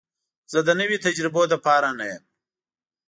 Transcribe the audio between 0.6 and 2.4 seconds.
د نوي تجربو لپاره نه یم.